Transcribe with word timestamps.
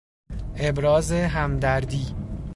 ابراز 0.55 1.11
همدردی 1.11 2.15